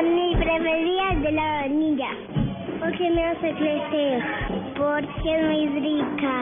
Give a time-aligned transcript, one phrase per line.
[0.00, 2.10] Mi preferida es de la vainilla.
[2.78, 4.22] Porque me hace crecer.
[4.76, 6.34] Porque es muy rica.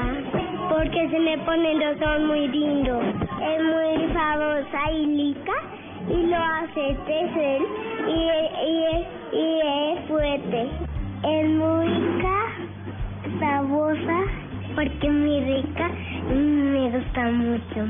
[0.68, 3.02] Porque se me ponen los ojos muy lindos.
[3.40, 5.52] Es muy famosa y rica.
[6.10, 7.62] Y lo hace crecer.
[8.06, 8.28] Y,
[9.32, 10.68] y, es fuerte.
[11.24, 12.36] Es muy rica,
[13.40, 14.18] sabrosa.
[14.74, 15.90] Porque es muy rica.
[16.28, 17.86] Me gusta mucho.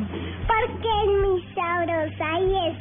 [0.47, 2.77] Porque es muy sabrosa y es,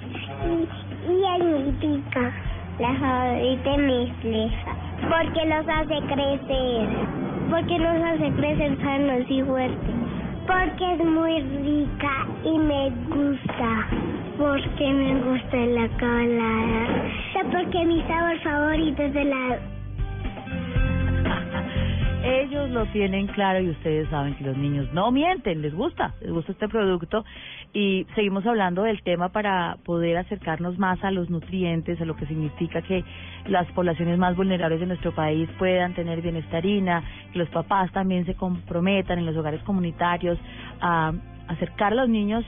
[0.46, 2.33] y, y es muy rica.
[2.79, 4.75] La favorita es mi fleja.
[5.10, 6.89] Porque los hace crecer.
[7.50, 9.96] Porque los hace crecer sanos y fuertes.
[10.46, 13.88] Porque es muy rica y me gusta.
[14.38, 16.88] Porque me gusta la colada.
[17.50, 19.75] Porque mi sabor favorito es el helado.
[22.25, 26.32] Ellos lo tienen claro y ustedes saben que los niños no mienten, les gusta, les
[26.32, 27.24] gusta este producto
[27.71, 32.25] y seguimos hablando del tema para poder acercarnos más a los nutrientes, a lo que
[32.25, 33.03] significa que
[33.45, 38.34] las poblaciones más vulnerables de nuestro país puedan tener bienestarina, que los papás también se
[38.34, 40.40] comprometan en los hogares comunitarios
[40.81, 41.14] a
[41.48, 42.44] acercar a los niños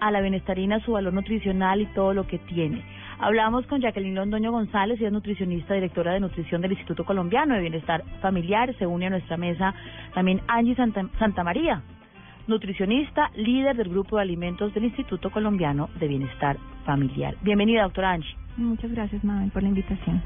[0.00, 2.84] a la bienestarina, su valor nutricional y todo lo que tiene.
[3.22, 7.60] Hablamos con Jacqueline Londoño González, ella es nutricionista, directora de nutrición del Instituto Colombiano de
[7.60, 8.74] Bienestar Familiar.
[8.80, 9.72] Se une a nuestra mesa
[10.12, 11.82] también Angie Santa, Santa María,
[12.48, 17.36] nutricionista, líder del grupo de alimentos del Instituto Colombiano de Bienestar Familiar.
[17.42, 18.34] Bienvenida, doctora Angie.
[18.56, 20.20] Muchas gracias, Mabel, por la invitación.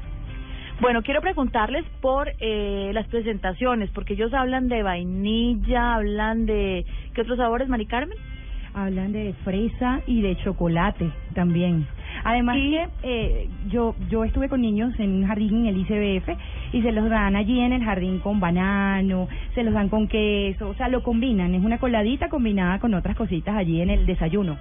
[0.81, 6.83] Bueno, quiero preguntarles por eh, las presentaciones, porque ellos hablan de vainilla, hablan de...
[7.13, 8.17] ¿Qué otros sabores, Mari Carmen?
[8.77, 11.87] Hablan de fresa y de chocolate también.
[12.23, 16.29] Además que eh, yo yo estuve con niños en un jardín en el ICBF
[16.73, 20.69] y se los dan allí en el jardín con banano, se los dan con queso,
[20.69, 24.57] o sea, lo combinan, es una coladita combinada con otras cositas allí en el desayuno.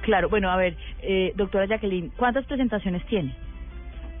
[0.00, 3.34] Claro, bueno, a ver, eh, doctora Jacqueline, ¿cuántas presentaciones tiene?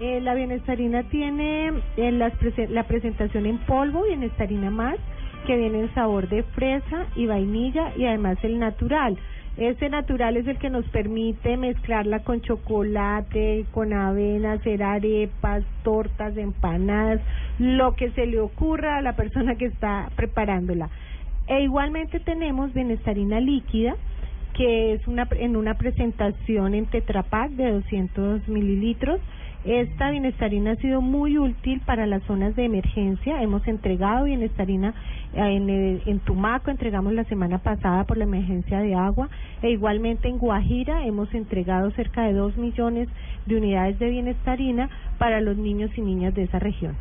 [0.00, 4.96] Eh, la bienestarina tiene eh, las prese- la presentación en polvo, bienestarina más,
[5.44, 9.18] que viene en sabor de fresa y vainilla y además el natural.
[9.56, 16.36] Este natural es el que nos permite mezclarla con chocolate, con avena, hacer arepas, tortas,
[16.36, 17.20] empanadas,
[17.58, 20.90] lo que se le ocurra a la persona que está preparándola.
[21.46, 23.94] E igualmente tenemos bienestarina líquida,
[24.54, 29.20] que es una en una presentación en Tetrapac de 200 mililitros.
[29.64, 33.42] Esta bienestarina ha sido muy útil para las zonas de emergencia.
[33.42, 34.92] Hemos entregado bienestarina
[35.32, 39.30] eh, en, Tumaco, entregamos la semana pasada por la emergencia de agua.
[39.62, 43.08] E igualmente en Guajira hemos entregado cerca de 2 millones
[43.46, 46.94] de unidades de bienestarina para los niños y niñas de esa región.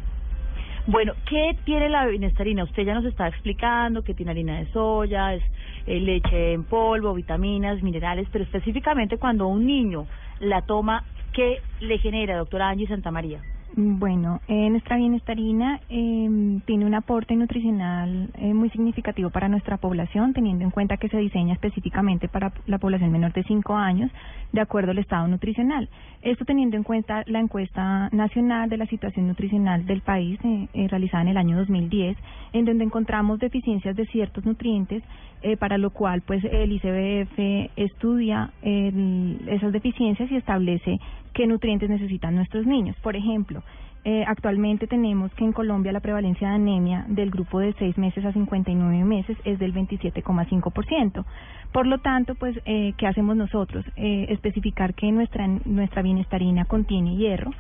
[0.88, 2.64] Bueno, ¿qué tiene la bienestarina?
[2.64, 5.44] Usted ya nos está explicando que tiene harina de soya, es
[5.86, 10.08] eh, leche en polvo, vitaminas, minerales, pero específicamente cuando un niño
[10.40, 11.04] la toma,
[11.34, 13.42] ¿qué le genera, doctora Angie Santamaría?
[13.76, 20.34] Bueno, eh, nuestra bienestarina eh, tiene un aporte nutricional eh, muy significativo para nuestra población,
[20.34, 24.12] teniendo en cuenta que se diseña específicamente para la población menor de 5 años,
[24.52, 25.90] de acuerdo al estado nutricional.
[26.22, 30.88] Esto teniendo en cuenta la encuesta nacional de la situación nutricional del país, eh, eh,
[30.88, 32.16] realizada en el año 2010,
[32.54, 35.04] en donde encontramos deficiencias de ciertos nutrientes,
[35.42, 41.00] eh, para lo cual pues el ICBF estudia esas deficiencias y establece
[41.34, 42.96] qué nutrientes necesitan nuestros niños.
[43.02, 43.64] Por ejemplo,
[44.06, 48.26] eh, actualmente tenemos que en Colombia la prevalencia de anemia del grupo de 6 meses
[48.26, 51.26] a 59 meses es del 27,5%.
[51.72, 53.86] Por lo tanto, pues, eh, ¿qué hacemos nosotros?
[53.96, 57.52] Eh, especificar que nuestra, nuestra bienestarina contiene hierro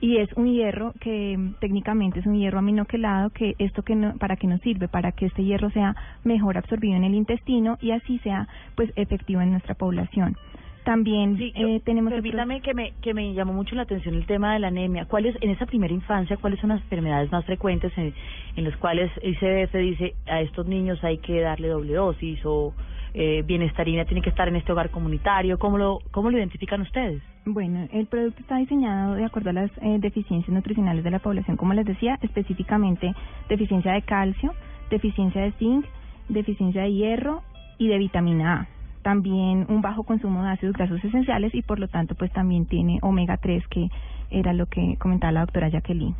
[0.00, 4.36] y es un hierro que técnicamente es un hierro aminoquelado que esto que no, para
[4.36, 5.94] qué nos sirve para que este hierro sea
[6.24, 10.36] mejor absorbido en el intestino y así sea pues efectivo en nuestra población
[10.84, 14.26] también Sí, eh, tenemos otros- permítame que me que me llamó mucho la atención el
[14.26, 15.04] tema de la anemia.
[15.06, 18.12] ¿Cuáles en esa primera infancia cuáles son las enfermedades más frecuentes en,
[18.56, 22.74] en las cuales el ICBF dice a estos niños hay que darle doble dosis o
[23.14, 25.58] eh, bienestarina tiene que estar en este hogar comunitario?
[25.58, 27.22] ¿Cómo lo cómo lo identifican ustedes?
[27.44, 31.56] Bueno, el producto está diseñado de acuerdo a las eh, deficiencias nutricionales de la población,
[31.56, 33.14] como les decía, específicamente
[33.48, 34.54] deficiencia de calcio,
[34.90, 35.84] deficiencia de zinc,
[36.28, 37.42] deficiencia de hierro
[37.78, 38.81] y de vitamina A.
[39.02, 42.98] También un bajo consumo de ácidos grasos esenciales y por lo tanto pues también tiene
[43.02, 43.88] omega 3 que
[44.30, 46.14] era lo que comentaba la doctora Jacqueline.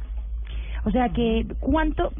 [0.84, 2.12] O sea que, ¿cuánto,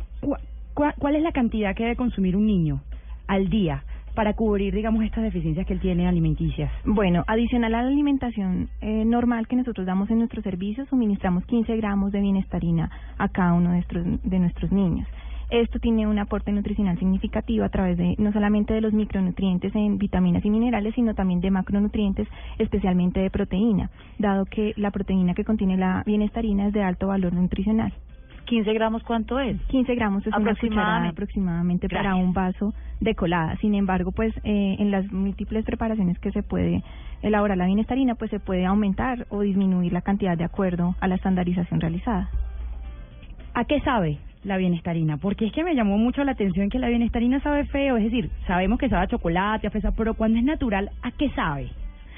[0.75, 2.81] cua- ¿cuál es la cantidad que debe consumir un niño
[3.27, 3.83] al día
[4.15, 6.71] para cubrir, digamos, estas deficiencias que él tiene alimenticias?
[6.85, 11.77] Bueno, adicional a la alimentación eh, normal que nosotros damos en nuestros servicios, suministramos 15
[11.77, 12.89] gramos de bienestarina
[13.19, 15.09] a cada uno de nuestros, de nuestros niños.
[15.53, 19.99] Esto tiene un aporte nutricional significativo a través de no solamente de los micronutrientes en
[19.99, 22.27] vitaminas y minerales, sino también de macronutrientes,
[22.57, 27.35] especialmente de proteína, dado que la proteína que contiene la bienestarina es de alto valor
[27.35, 27.93] nutricional.
[28.47, 29.61] 15 gramos, ¿cuánto es?
[29.67, 31.11] 15 gramos es una cucharada Aproximadamente.
[31.11, 33.55] aproximadamente para un vaso de colada.
[33.57, 36.83] Sin embargo, pues eh, en las múltiples preparaciones que se puede
[37.21, 41.17] elaborar la bienestarina, pues se puede aumentar o disminuir la cantidad de acuerdo a la
[41.17, 42.31] estandarización realizada.
[43.53, 45.17] ¿A qué sabe la bienestarina?
[45.17, 48.31] Porque es que me llamó mucho la atención que la bienestarina sabe feo, es decir,
[48.47, 51.71] sabemos que sabe a chocolate, a fresa, pero cuando es natural, ¿a qué sabe?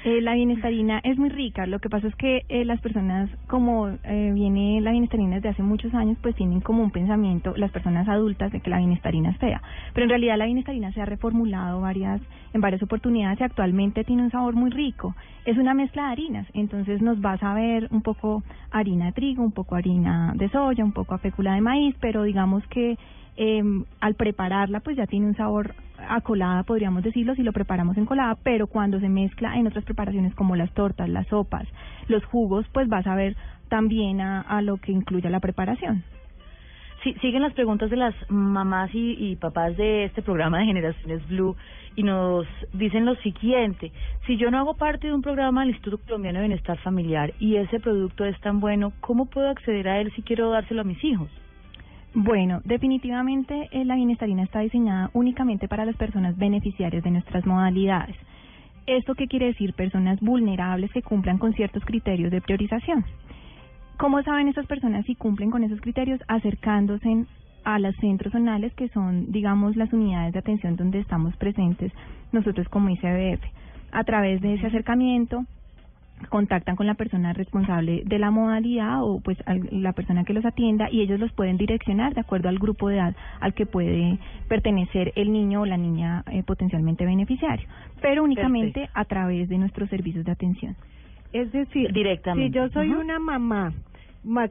[0.05, 3.87] Eh, la bienestarina es muy rica, lo que pasa es que eh, las personas, como
[3.87, 8.07] eh, viene la bienestarina desde hace muchos años, pues tienen como un pensamiento, las personas
[8.07, 9.63] adultas, de que la bienestarina es fea.
[9.95, 12.21] Pero en realidad la bienestarina se ha reformulado varias,
[12.53, 15.15] en varias oportunidades y actualmente tiene un sabor muy rico.
[15.43, 19.41] Es una mezcla de harinas, entonces nos va a saber un poco harina de trigo,
[19.41, 22.99] un poco harina de soya, un poco a fécula de maíz, pero digamos que
[23.37, 23.63] eh,
[24.01, 25.73] al prepararla pues ya tiene un sabor
[26.07, 29.83] a colada, podríamos decirlo, si lo preparamos en colada, pero cuando se mezcla en otras
[29.83, 31.67] preparaciones como las tortas, las sopas,
[32.07, 33.35] los jugos, pues vas a ver
[33.69, 36.03] también a, a lo que incluye la preparación.
[37.03, 41.27] Sí, siguen las preguntas de las mamás y, y papás de este programa de Generaciones
[41.27, 41.55] Blue
[41.95, 43.91] y nos dicen lo siguiente,
[44.25, 47.57] si yo no hago parte de un programa del Instituto Colombiano de Bienestar Familiar y
[47.57, 51.01] ese producto es tan bueno, ¿cómo puedo acceder a él si quiero dárselo a mis
[51.03, 51.29] hijos?
[52.17, 58.15] Bueno, definitivamente eh, la bienestarina está diseñada únicamente para las personas beneficiarias de nuestras modalidades.
[58.87, 59.73] ¿Esto qué quiere decir?
[59.73, 63.03] Personas vulnerables que cumplan con ciertos criterios de priorización.
[63.97, 66.21] ¿Cómo saben esas personas si cumplen con esos criterios?
[66.29, 67.25] Acercándose
[67.65, 71.91] a los centros zonales que son, digamos, las unidades de atención donde estamos presentes
[72.31, 73.43] nosotros como ICBF.
[73.91, 75.43] A través de ese acercamiento,
[76.29, 80.45] contactan con la persona responsable de la modalidad o pues al- la persona que los
[80.45, 84.17] atienda y ellos los pueden direccionar de acuerdo al grupo de edad al que puede
[84.47, 87.67] pertenecer el niño o la niña eh, potencialmente beneficiario,
[88.01, 90.75] pero únicamente a través de nuestros servicios de atención.
[91.33, 92.47] Es decir, Directamente.
[92.49, 93.73] si yo soy una mamá, ma-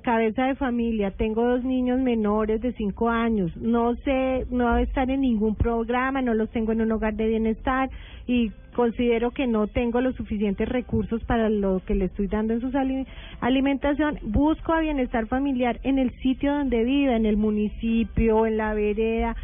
[0.03, 5.23] cabeza de familia, tengo dos niños menores de cinco años, no sé, no estar en
[5.23, 7.91] ningún programa, no los tengo en un hogar de bienestar
[8.27, 12.61] y considero que no tengo los suficientes recursos para lo que le estoy dando en
[12.61, 13.07] su ali-
[13.41, 18.75] alimentación, busco a bienestar familiar en el sitio donde vive, en el municipio, en la
[18.75, 19.37] vereda,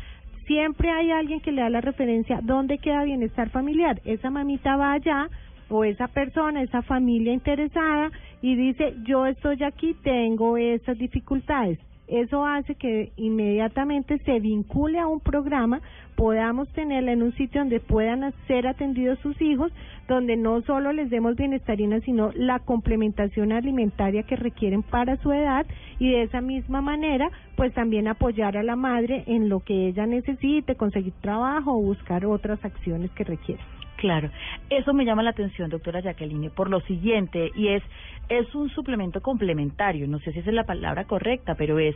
[0.46, 4.00] siempre hay alguien que le da la referencia dónde queda bienestar familiar.
[4.04, 5.28] Esa mamita va allá
[5.70, 8.10] o esa persona, esa familia interesada
[8.42, 11.78] y dice, yo estoy aquí, tengo estas dificultades.
[12.10, 15.80] Eso hace que inmediatamente se vincule a un programa,
[16.16, 19.72] podamos tenerla en un sitio donde puedan ser atendidos sus hijos,
[20.08, 25.64] donde no solo les demos bienestarina, sino la complementación alimentaria que requieren para su edad
[26.00, 30.04] y de esa misma manera, pues también apoyar a la madre en lo que ella
[30.04, 33.62] necesite, conseguir trabajo o buscar otras acciones que requiere.
[34.00, 34.30] Claro,
[34.70, 37.82] eso me llama la atención, doctora Jacqueline, por lo siguiente, y es,
[38.30, 41.94] es un suplemento complementario, no sé si esa es la palabra correcta, pero es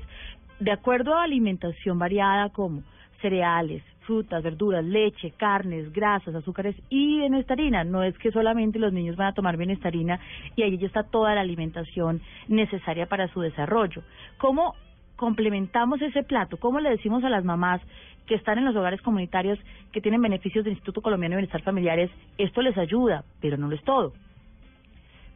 [0.60, 2.82] de acuerdo a alimentación variada como
[3.22, 7.84] cereales, frutas, verduras, leche, carnes, grasas, azúcares y bienestarina.
[7.84, 10.20] No es que solamente los niños van a tomar bienestarina
[10.56, 14.02] y ahí ya está toda la alimentación necesaria para su desarrollo.
[14.36, 14.74] ¿Cómo
[15.16, 16.56] complementamos ese plato?
[16.58, 17.80] ¿Cómo le decimos a las mamás
[18.26, 19.58] que están en los hogares comunitarios
[19.92, 22.10] que tienen beneficios del Instituto Colombiano de Bienestar Familiares?
[22.38, 24.12] Esto les ayuda, pero no lo es todo.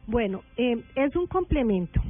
[0.07, 2.01] Bueno, eh, es un complemento.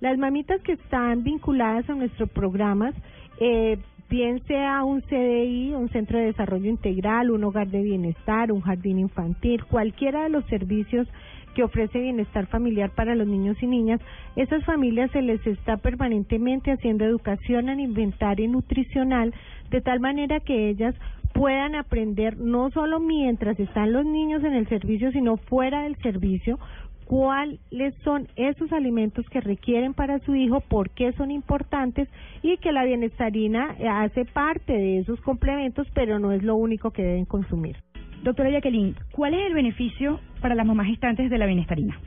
[0.00, 2.94] Las mamitas que están vinculadas a nuestros programas,
[3.38, 3.78] eh,
[4.10, 8.98] bien sea un CDI, un Centro de Desarrollo Integral, un hogar de bienestar, un jardín
[8.98, 11.08] infantil, cualquiera de los servicios
[11.54, 14.00] que ofrece bienestar familiar para los niños y niñas,
[14.36, 19.32] esas familias se les está permanentemente haciendo educación alimentaria y nutricional
[19.70, 20.94] de tal manera que ellas
[21.32, 26.58] puedan aprender no solo mientras están los niños en el servicio, sino fuera del servicio,
[27.06, 32.08] cuáles son esos alimentos que requieren para su hijo, por qué son importantes
[32.42, 37.02] y que la bienestarina hace parte de esos complementos, pero no es lo único que
[37.02, 37.76] deben consumir.
[38.24, 42.00] Doctora Jacqueline, ¿cuál es el beneficio para las mamás gestantes de la bienestarina?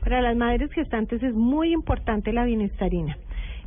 [0.00, 3.16] Para las madres gestantes es muy importante la bienestarina.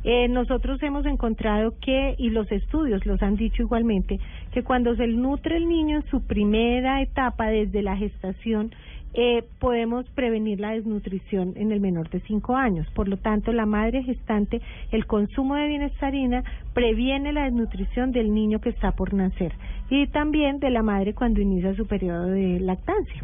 [0.04, 4.20] Eh, nosotros hemos encontrado que, y los estudios los han dicho igualmente,
[4.52, 8.72] que cuando se nutre el niño en su primera etapa desde la gestación,
[9.14, 12.86] eh, podemos prevenir la desnutrición en el menor de 5 años.
[12.90, 14.60] Por lo tanto, la madre gestante,
[14.92, 19.54] el consumo de bienestarina previene la desnutrición del niño que está por nacer
[19.90, 23.22] y también de la madre cuando inicia su periodo de lactancia.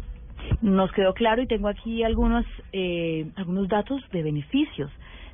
[0.61, 4.91] Nos quedó claro y tengo aquí algunos, eh, algunos datos de beneficios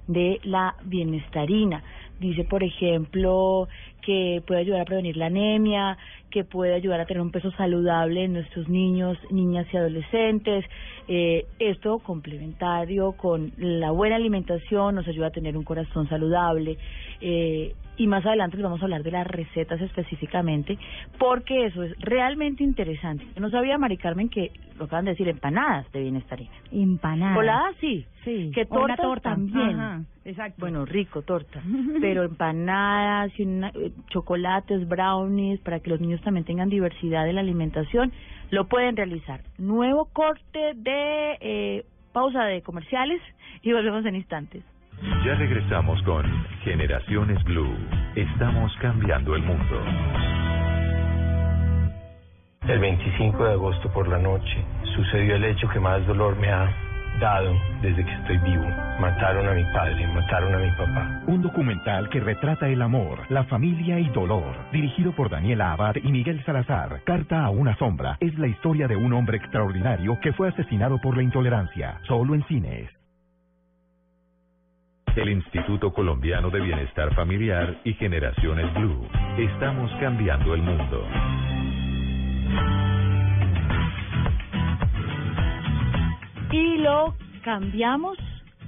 [0.07, 1.83] de la bienestarina.
[2.19, 3.67] Dice, por ejemplo,
[4.01, 5.97] que puede ayudar a prevenir la anemia,
[6.31, 10.65] que puede ayudar a tener un peso saludable en nuestros niños, niñas y adolescentes.
[11.07, 16.77] Eh, esto complementario con la buena alimentación nos ayuda a tener un corazón saludable.
[17.21, 20.77] Eh, y más adelante les vamos a hablar de las recetas específicamente,
[21.19, 23.25] porque eso es realmente interesante.
[23.35, 26.49] Yo no sabía, Mari Carmen, que lo acaban de decir, empanadas de bienestarina.
[26.71, 27.35] Empanadas.
[27.35, 28.51] Coladas sí, Sí.
[28.55, 29.19] que torta.
[29.21, 29.79] también.
[29.79, 30.55] Ajá, exacto.
[30.59, 31.61] Bueno, rico, torta.
[32.01, 37.35] Pero empanadas, y una- eh, chocolates, brownies, para que los niños también tengan diversidad en
[37.35, 38.11] la alimentación,
[38.49, 39.41] lo pueden realizar.
[39.57, 43.21] Nuevo corte de eh, pausa de comerciales
[43.61, 44.63] y volvemos en instantes.
[45.01, 46.25] Ya regresamos con
[46.63, 47.75] Generaciones Blue.
[48.15, 49.81] Estamos cambiando el mundo.
[52.67, 54.63] El 25 de agosto por la noche
[54.95, 56.69] sucedió el hecho que más dolor me ha
[57.19, 58.65] dado desde que estoy vivo.
[58.99, 61.21] Mataron a mi padre, mataron a mi papá.
[61.27, 64.55] Un documental que retrata el amor, la familia y dolor.
[64.71, 67.01] Dirigido por Daniela Abad y Miguel Salazar.
[67.05, 71.15] Carta a una sombra es la historia de un hombre extraordinario que fue asesinado por
[71.15, 71.99] la intolerancia.
[72.05, 72.98] Solo en cines.
[75.19, 79.05] El Instituto Colombiano de Bienestar Familiar y Generaciones Blue.
[79.37, 81.05] Estamos cambiando el mundo.
[86.53, 88.17] Y lo cambiamos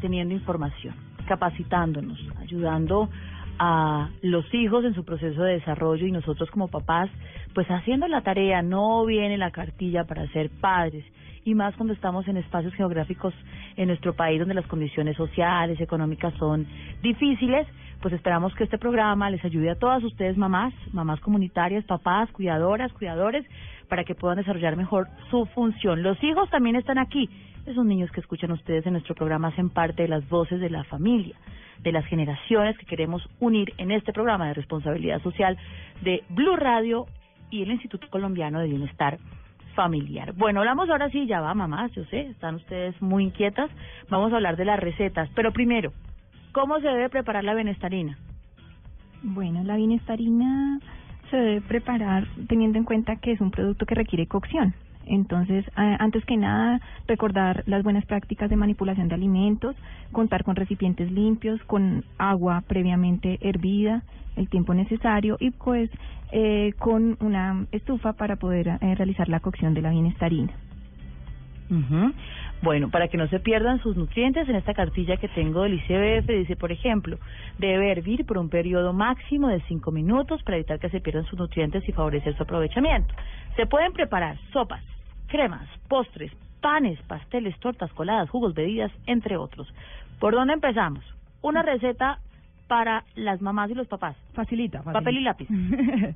[0.01, 0.93] teniendo información,
[1.25, 3.10] capacitándonos, ayudando
[3.58, 7.10] a los hijos en su proceso de desarrollo y nosotros como papás,
[7.53, 11.05] pues haciendo la tarea, no viene la cartilla para ser padres
[11.43, 13.33] y más cuando estamos en espacios geográficos
[13.77, 16.67] en nuestro país donde las condiciones sociales, económicas son
[17.01, 17.67] difíciles,
[18.01, 22.91] pues esperamos que este programa les ayude a todas ustedes mamás, mamás comunitarias, papás, cuidadoras,
[22.93, 23.45] cuidadores,
[23.88, 26.01] para que puedan desarrollar mejor su función.
[26.01, 27.29] Los hijos también están aquí.
[27.65, 30.83] Esos niños que escuchan ustedes en nuestro programa hacen parte de las voces de la
[30.86, 31.36] familia,
[31.83, 35.57] de las generaciones que queremos unir en este programa de responsabilidad social
[36.01, 37.05] de Blue Radio
[37.51, 39.19] y el Instituto Colombiano de Bienestar
[39.75, 40.34] Familiar.
[40.34, 43.70] Bueno, hablamos ahora sí, ya va mamás, yo sé, están ustedes muy inquietas.
[44.10, 45.94] Vamos a hablar de las recetas, pero primero,
[46.51, 48.18] ¿cómo se debe preparar la benestarina?
[49.24, 50.80] Bueno, la bienestarina
[51.30, 54.74] se debe preparar teniendo en cuenta que es un producto que requiere cocción.
[55.12, 59.75] Entonces, antes que nada, recordar las buenas prácticas de manipulación de alimentos,
[60.13, 64.03] contar con recipientes limpios, con agua previamente hervida,
[64.38, 65.89] el tiempo necesario y pues
[66.32, 70.53] eh, con una estufa para poder eh, realizar la cocción de la bienestarina.
[72.62, 76.27] Bueno, para que no se pierdan sus nutrientes, en esta cartilla que tengo del ICBF
[76.27, 77.18] dice, por ejemplo,
[77.58, 81.39] debe hervir por un periodo máximo de 5 minutos para evitar que se pierdan sus
[81.39, 83.13] nutrientes y favorecer su aprovechamiento.
[83.56, 84.84] Se pueden preparar sopas,
[85.31, 89.73] cremas, postres, panes, pasteles, tortas, coladas, jugos, bebidas, entre otros.
[90.19, 91.03] ¿Por dónde empezamos?
[91.41, 92.19] Una receta
[92.67, 94.15] para las mamás y los papás.
[94.33, 95.00] Facilita, facilita.
[95.00, 95.47] Papel y lápiz.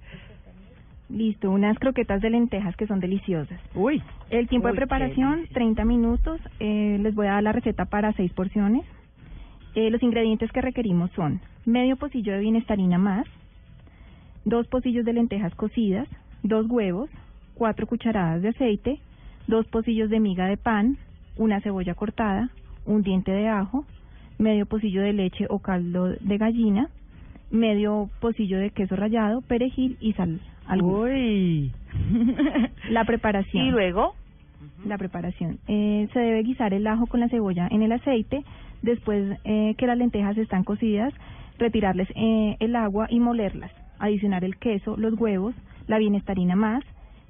[1.09, 3.59] Listo, unas croquetas de lentejas que son deliciosas.
[3.73, 4.01] Uy.
[4.29, 5.53] El tiempo Uy, de preparación, delicia.
[5.53, 6.41] 30 minutos.
[6.59, 8.83] Eh, les voy a dar la receta para seis porciones.
[9.75, 13.25] Eh, los ingredientes que requerimos son medio pocillo de bienestarina más,
[14.45, 16.07] dos pocillos de lentejas cocidas,
[16.43, 17.09] dos huevos,
[17.55, 18.99] cuatro cucharadas de aceite,
[19.47, 20.97] dos pocillos de miga de pan,
[21.37, 22.49] una cebolla cortada,
[22.85, 23.85] un diente de ajo,
[24.37, 26.89] medio pocillo de leche o caldo de gallina,
[27.51, 31.03] medio pocillo de queso rallado, perejil y sal al gusto.
[31.03, 31.71] Uy.
[32.89, 33.65] La preparación.
[33.65, 34.13] Y luego,
[34.85, 35.59] La preparación.
[35.67, 38.43] Eh, se debe guisar el ajo con la cebolla en el aceite.
[38.81, 41.13] Después eh, que las lentejas están cocidas,
[41.57, 43.71] retirarles eh, el agua y molerlas.
[43.97, 45.55] Adicionar el queso, los huevos,
[45.87, 46.83] la bienestarina más,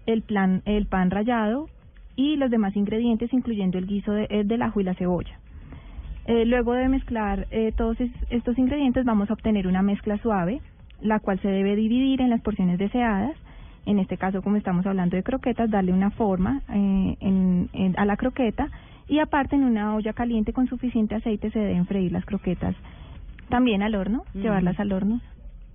[0.06, 1.68] el, plan, el pan rallado
[2.16, 5.38] y los demás ingredientes, incluyendo el guiso de- eh, del ajo y la cebolla.
[6.28, 10.60] Eh, luego de mezclar eh, todos es- estos ingredientes, vamos a obtener una mezcla suave,
[11.02, 13.36] la cual se debe dividir en las porciones deseadas.
[13.86, 18.06] En este caso, como estamos hablando de croquetas, darle una forma eh, en- en- a
[18.06, 18.70] la croqueta
[19.08, 22.76] y aparte en una olla caliente con suficiente aceite se deben freír las croquetas
[23.50, 25.22] también al horno, llevarlas al horno.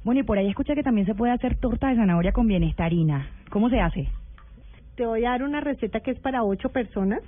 [0.02, 3.28] Bueno, y por ahí escuché que también se puede hacer torta de zanahoria con bienestarina.
[3.50, 4.08] ¿Cómo se hace?
[5.00, 7.23] Te voy a dar una receta que es para ocho personas.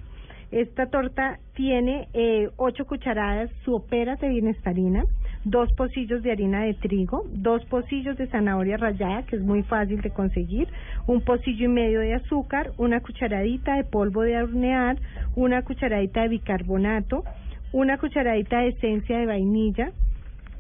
[0.51, 5.05] Esta torta tiene eh, ocho cucharadas soperas de bienestarina,
[5.45, 10.03] dos pocillos de harina de trigo, dos pocillos de zanahoria rallada, que es muy fácil
[10.03, 10.69] de conseguir,
[11.07, 14.99] un pocillo y medio de azúcar, una cucharadita de polvo de hornear,
[15.35, 17.25] una cucharadita de bicarbonato,
[17.73, 19.93] una cucharadita de esencia de vainilla,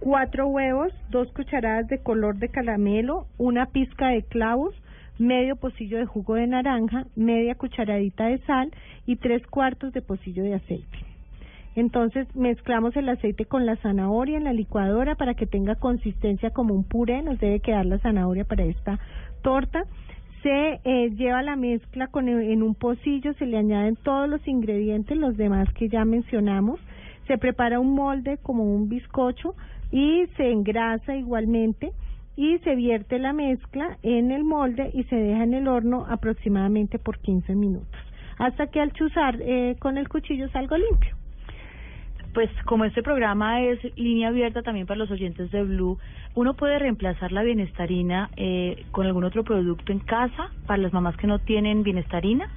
[0.00, 4.74] cuatro huevos, dos cucharadas de color de caramelo, una pizca de clavos,
[5.22, 8.70] medio pocillo de jugo de naranja, media cucharadita de sal
[9.06, 10.98] y tres cuartos de pocillo de aceite.
[11.74, 16.74] Entonces mezclamos el aceite con la zanahoria en la licuadora para que tenga consistencia como
[16.74, 18.98] un puré, nos debe quedar la zanahoria para esta
[19.42, 19.84] torta.
[20.42, 25.16] Se eh, lleva la mezcla con en un pocillo, se le añaden todos los ingredientes,
[25.16, 26.80] los demás que ya mencionamos.
[27.28, 29.54] Se prepara un molde como un bizcocho
[29.92, 31.92] y se engrasa igualmente
[32.36, 36.98] y se vierte la mezcla en el molde y se deja en el horno aproximadamente
[36.98, 37.98] por 15 minutos
[38.38, 41.14] hasta que al chuzar eh, con el cuchillo salga limpio.
[42.34, 45.98] Pues como este programa es línea abierta también para los oyentes de Blue,
[46.34, 51.16] ¿uno puede reemplazar la bienestarina eh, con algún otro producto en casa para las mamás
[51.18, 52.48] que no tienen bienestarina?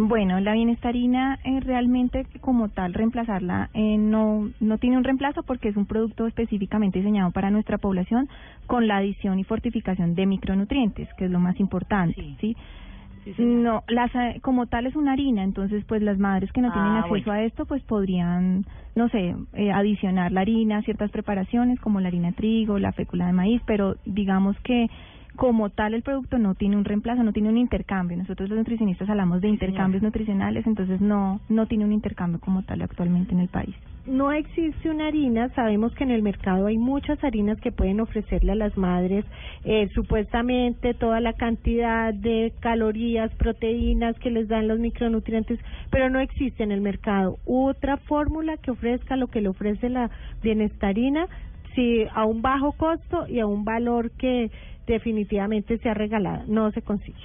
[0.00, 5.68] Bueno, la bienestarina eh, realmente como tal reemplazarla eh, no no tiene un reemplazo porque
[5.70, 8.28] es un producto específicamente diseñado para nuestra población
[8.68, 12.56] con la adición y fortificación de micronutrientes, que es lo más importante, ¿sí?
[13.38, 16.98] no, las, como tal es una harina, entonces pues las madres que no tienen Ah,
[17.00, 17.32] acceso bueno.
[17.32, 18.64] a esto pues podrían,
[18.94, 22.92] no sé, eh, adicionar la harina a ciertas preparaciones como la harina de trigo, la
[22.92, 24.88] fécula de maíz, pero digamos que
[25.38, 28.16] como tal el producto no tiene un reemplazo, no tiene un intercambio.
[28.16, 32.82] Nosotros los nutricionistas hablamos de intercambios nutricionales, entonces no no tiene un intercambio como tal
[32.82, 33.74] actualmente en el país.
[34.04, 38.52] no existe una harina, sabemos que en el mercado hay muchas harinas que pueden ofrecerle
[38.52, 39.24] a las madres
[39.64, 46.20] eh, supuestamente toda la cantidad de calorías, proteínas que les dan los micronutrientes, pero no
[46.20, 50.10] existe en el mercado otra fórmula que ofrezca lo que le ofrece la
[50.42, 51.26] bienestarina,
[51.74, 54.50] sí, a un bajo costo y a un valor que
[54.94, 57.18] definitivamente sea regalada, no se consigue.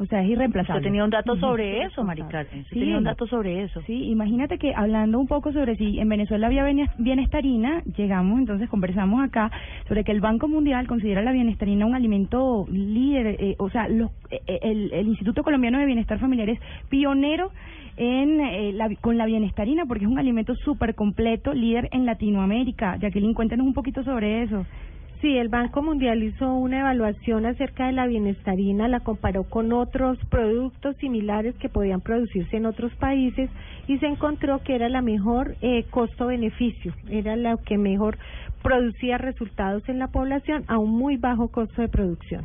[0.00, 0.78] O sea, es irreemplazable.
[0.78, 2.60] Usted tenía un dato sobre eso, Mari Carmen.
[2.60, 2.78] Usted Sí.
[2.78, 3.82] tenía un dato sobre eso.
[3.82, 8.68] Sí, imagínate que hablando un poco sobre si en Venezuela había biene- bienestarina, llegamos entonces,
[8.68, 9.50] conversamos acá
[9.88, 14.12] sobre que el Banco Mundial considera la bienestarina un alimento líder, eh, o sea, los,
[14.30, 17.50] eh, el, el Instituto Colombiano de Bienestar Familiar es pionero
[17.96, 22.98] en eh, la, con la bienestarina porque es un alimento súper completo, líder en Latinoamérica.
[22.98, 24.64] Jacqueline, cuéntanos un poquito sobre eso.
[25.20, 30.16] Sí, el Banco Mundial hizo una evaluación acerca de la bienestarina, la comparó con otros
[30.30, 33.50] productos similares que podían producirse en otros países
[33.88, 38.16] y se encontró que era la mejor eh, costo-beneficio, era la que mejor
[38.62, 42.44] producía resultados en la población a un muy bajo costo de producción.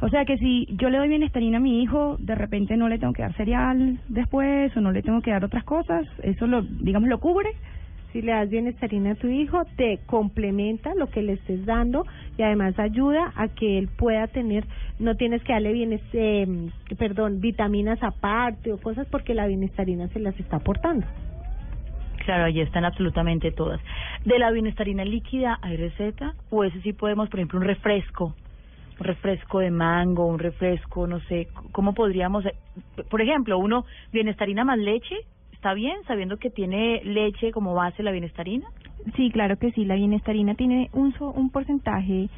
[0.00, 2.98] O sea que si yo le doy bienestarina a mi hijo, de repente no le
[2.98, 6.62] tengo que dar cereal después o no le tengo que dar otras cosas, eso lo,
[6.62, 7.50] digamos, lo cubre.
[8.14, 12.06] Si le das bienestarina a tu hijo, te complementa lo que le estés dando
[12.38, 14.64] y además ayuda a que él pueda tener,
[15.00, 16.46] no tienes que darle bienes, eh,
[16.96, 21.04] perdón, vitaminas aparte o cosas porque la bienestarina se las está aportando.
[22.24, 23.80] Claro, allí están absolutamente todas.
[24.24, 26.34] ¿De la bienestarina líquida hay receta?
[26.50, 28.32] ¿O ese sí podemos, por ejemplo, un refresco?
[29.00, 32.46] Un refresco de mango, un refresco, no sé, ¿cómo podríamos...?
[32.46, 32.54] eh,
[33.10, 35.16] Por ejemplo, uno, bienestarina más leche,
[35.64, 35.96] ¿está bien?
[36.06, 38.66] Sabiendo que tiene leche como base la bienestarina.
[39.16, 39.86] Sí, claro que sí.
[39.86, 42.28] La bienestarina tiene un, so- un porcentaje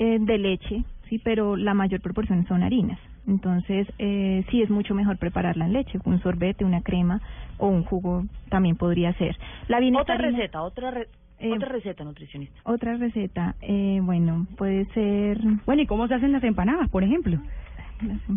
[0.00, 2.98] eh, de leche, sí, pero la mayor proporción son harinas.
[3.28, 6.00] Entonces, eh, sí es mucho mejor prepararla en leche.
[6.04, 7.20] Un sorbete, una crema
[7.58, 9.36] o un jugo también podría ser.
[9.68, 12.60] La Otra bienestarina, receta, otra, re- Eh, otra receta, nutricionista.
[12.64, 15.38] Otra receta, eh, bueno, puede ser...
[15.66, 17.38] Bueno, ¿y cómo se hacen las empanadas, por ejemplo?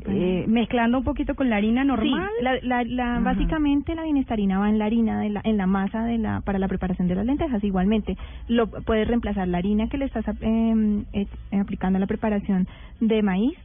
[0.07, 2.29] Eh, mezclando un poquito con la harina normal.
[2.37, 5.67] Sí, la, la, la, básicamente la bienestarina va en la harina, de la, en la
[5.67, 7.63] masa de la para la preparación de las lentejas.
[7.63, 11.27] Igualmente, lo puedes reemplazar la harina que le estás eh, eh,
[11.59, 12.67] aplicando a la preparación
[12.99, 13.57] de maíz,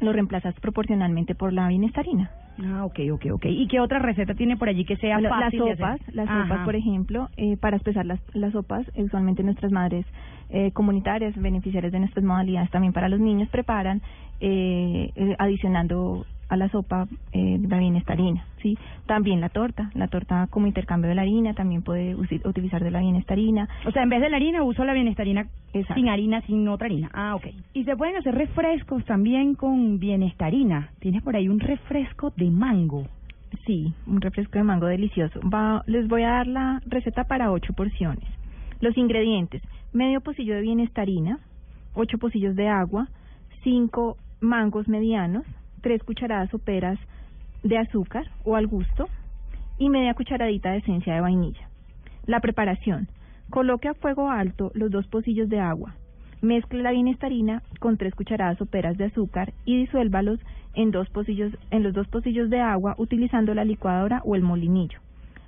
[0.00, 2.30] lo reemplazas proporcionalmente por la bienestarina.
[2.60, 3.44] Ah, ok, ok, ok.
[3.46, 5.86] ¿Y qué otra receta tiene por allí que sea las fácil de hacer?
[5.86, 6.42] sopas, las Ajá.
[6.42, 10.04] sopas, por ejemplo, eh, para espesar las, las sopas, eh, usualmente nuestras madres
[10.50, 14.02] eh, comunitarias, beneficiarias de nuestras modalidades, también para los niños, preparan
[14.40, 18.78] eh, eh, adicionando a la sopa eh, la bienestarina, ¿sí?
[19.06, 23.00] También la torta, la torta como intercambio de la harina, también puede utilizar de la
[23.00, 23.68] bienestarina.
[23.86, 25.94] O sea, en vez de la harina uso la bienestarina Exacto.
[25.94, 27.10] sin harina, sin otra harina.
[27.12, 27.48] Ah, ok.
[27.74, 30.90] Y se pueden hacer refrescos también con bienestarina.
[31.00, 33.06] Tienes por ahí un refresco de mango.
[33.66, 35.40] Sí, un refresco de mango delicioso.
[35.48, 38.24] Va, les voy a dar la receta para ocho porciones.
[38.80, 41.38] Los ingredientes: medio pocillo de bienestarina,
[41.94, 43.08] ocho pocillos de agua,
[43.62, 45.44] cinco mangos medianos,
[45.80, 46.98] tres cucharadas soperas
[47.62, 49.08] de azúcar o al gusto
[49.78, 51.68] y media cucharadita de esencia de vainilla.
[52.26, 53.08] La preparación:
[53.50, 55.94] coloque a fuego alto los dos pocillos de agua.
[56.40, 60.38] Mezcle la bienestarina con tres cucharadas soperas de azúcar y disuélvalos
[60.74, 65.00] en, dos pocillos, en los dos pocillos de agua utilizando la licuadora o el molinillo.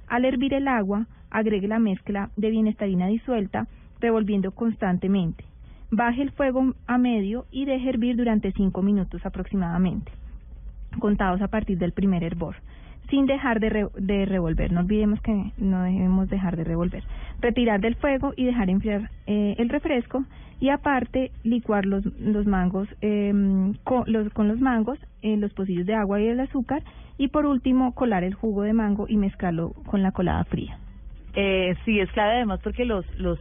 [0.09, 3.69] Al hervir el agua, agregue la mezcla de bienestarina disuelta,
[4.01, 5.45] revolviendo constantemente.
[5.93, 10.11] Baje el fuego a medio y deje hervir durante cinco minutos aproximadamente,
[10.99, 12.57] contados a partir del primer hervor.
[13.09, 14.71] sin dejar de, de revolver.
[14.73, 17.03] No olvidemos que no debemos dejar de revolver.
[17.41, 20.25] Retirar del fuego y dejar enfriar eh, el refresco
[20.61, 23.33] y aparte licuar los, los mangos eh,
[23.83, 26.83] con, los, con los mangos, eh, los pocillos de agua y el azúcar
[27.19, 30.79] y por último colar el jugo de mango y mezclarlo con la colada fría.
[31.35, 33.39] Eh, sí, es clave además porque los, los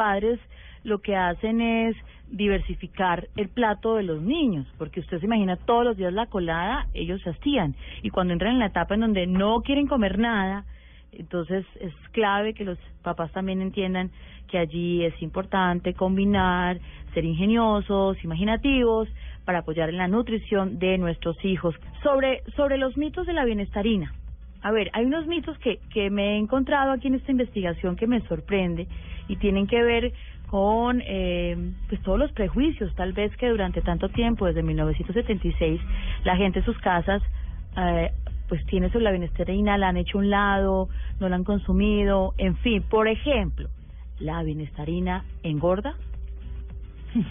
[0.00, 0.40] padres
[0.82, 1.94] lo que hacen es
[2.30, 6.86] diversificar el plato de los niños, porque usted se imagina todos los días la colada,
[6.94, 7.74] ellos se hastían.
[8.02, 10.64] Y cuando entran en la etapa en donde no quieren comer nada,
[11.12, 14.10] entonces es clave que los papás también entiendan
[14.48, 16.78] que allí es importante combinar,
[17.12, 19.06] ser ingeniosos, imaginativos,
[19.44, 21.74] para apoyar en la nutrición de nuestros hijos.
[22.02, 24.14] Sobre, sobre los mitos de la bienestarina.
[24.62, 28.06] A ver, hay unos mitos que, que me he encontrado aquí en esta investigación que
[28.06, 28.86] me sorprende
[29.30, 30.12] y tienen que ver
[30.48, 31.56] con eh,
[31.88, 35.80] pues todos los prejuicios, tal vez que durante tanto tiempo, desde 1976,
[36.24, 37.22] la gente en sus casas
[37.76, 38.10] eh,
[38.48, 40.88] pues tiene sobre la bienestarina, la han hecho a un lado,
[41.20, 43.68] no la han consumido, en fin, por ejemplo,
[44.18, 45.94] ¿la bienestarina engorda?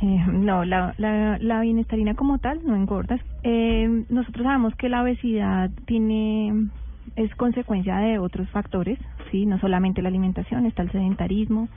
[0.00, 3.18] Eh, no, la, la, la bienestarina como tal no engorda.
[3.42, 6.68] Eh, nosotros sabemos que la obesidad tiene
[7.16, 8.98] es consecuencia de otros factores,
[9.30, 11.68] sí, no solamente la alimentación, está el sedentarismo.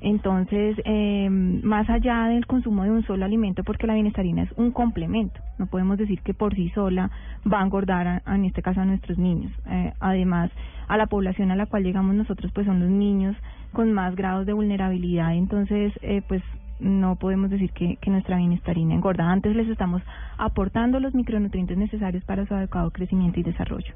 [0.00, 4.70] Entonces, eh, más allá del consumo de un solo alimento, porque la bienestarina es un
[4.70, 7.10] complemento, no podemos decir que por sí sola
[7.50, 9.52] va a engordar, a- en este caso a nuestros niños.
[9.66, 10.50] Eh, además,
[10.88, 13.34] a la población a la cual llegamos nosotros, pues son los niños
[13.72, 16.42] con más grados de vulnerabilidad, entonces, eh, pues
[16.78, 19.30] no podemos decir que, nuestra bienestarina engorda.
[19.30, 20.02] Antes les estamos
[20.36, 23.94] aportando los micronutrientes necesarios para su adecuado crecimiento y desarrollo.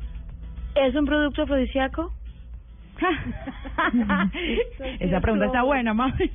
[0.75, 2.11] ¿Es un producto afrodisíaco?
[5.01, 6.31] Esa pregunta está buena, mami.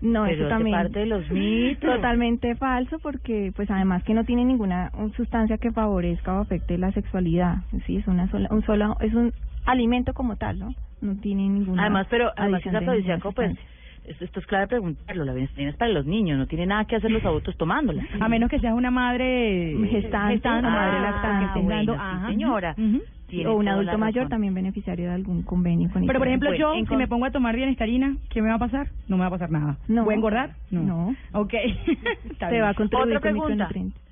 [0.00, 1.94] No, Pero eso también parte de los mitos.
[1.94, 6.78] totalmente falso porque pues además que no tiene ninguna uh, sustancia que favorezca o afecte
[6.78, 7.58] la sexualidad.
[7.86, 9.32] Sí, es una sola un solo es un
[9.66, 10.74] alimento como tal, ¿no?
[11.00, 13.56] No tiene ninguna Además, pero además es afrodisíaco, pues
[14.04, 15.24] esto, esto es clave preguntarlo.
[15.24, 18.06] La bienestarina es para los niños, no tiene nada que hacer los adultos tomándola.
[18.20, 21.98] A menos que seas una madre Gestante, o madre ah, lactante, que estés bueno, sí,
[22.00, 22.72] ajá, señora.
[22.72, 22.80] ujú.
[22.80, 26.58] Tiene o un adulto mayor también beneficiario de algún convenio con Pero por ejemplo, ISAE.
[26.60, 28.88] yo, en si me con- pongo a tomar bienestarina, ¿qué me va a pasar?
[29.08, 29.76] No me va a pasar nada.
[29.88, 30.04] No.
[30.04, 30.50] ¿Voy a engordar?
[30.70, 31.14] No.
[31.32, 31.54] Ok.
[32.30, 33.54] Está te va a contribuir Otra con pregunta.
[33.68, 34.02] micronutrientes.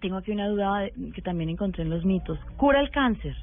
[0.00, 2.38] Tengo aquí una duda que también encontré en los mitos.
[2.56, 3.34] ¿Cura el cáncer?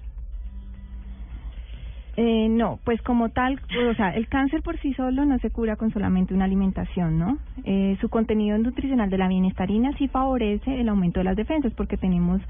[2.17, 3.60] Eh, no, pues como tal,
[3.91, 7.38] o sea, el cáncer por sí solo no se cura con solamente una alimentación, ¿no?
[7.65, 11.97] Eh, su contenido nutricional de la bienestarina sí favorece el aumento de las defensas porque
[11.97, 12.41] tenemos,